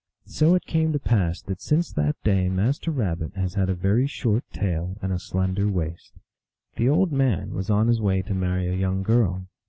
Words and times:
So 0.25 0.55
it 0.55 0.65
came 0.65 0.93
to 0.93 0.99
pass 0.99 1.43
tiiat 1.43 1.61
since 1.61 1.91
that 1.91 2.15
day 2.23 2.49
Master 2.49 2.89
Rabbit 2.89 3.35
has 3.35 3.53
had 3.53 3.69
a 3.69 3.75
very 3.75 4.07
short 4.07 4.43
tail 4.51 4.97
and 4.99 5.13
a 5.13 5.19
slender 5.19 5.67
waist. 5.67 6.13
The 6.75 6.89
old 6.89 7.11
man 7.11 7.53
was 7.53 7.69
on 7.69 7.85
his 7.87 8.01
way 8.01 8.23
to 8.23 8.33
marry 8.33 8.67
a 8.67 8.73
young 8.73 9.03
girl. 9.03 9.45